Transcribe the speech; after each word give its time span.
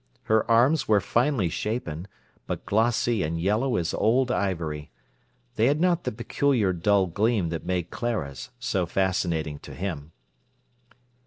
Her 0.23 0.49
arms 0.49 0.87
were 0.87 0.99
finely 0.99 1.47
shapen, 1.47 2.07
but 2.47 2.65
glossy 2.65 3.21
and 3.21 3.39
yellow 3.39 3.75
as 3.77 3.93
old 3.93 4.31
ivory. 4.31 4.89
They 5.57 5.67
had 5.67 5.79
not 5.79 6.05
the 6.05 6.11
peculiar 6.11 6.73
dull 6.73 7.05
gleam 7.05 7.49
that 7.49 7.67
made 7.67 7.91
Clara's 7.91 8.49
so 8.57 8.87
fascinating 8.87 9.59
to 9.59 9.75
him. 9.75 10.11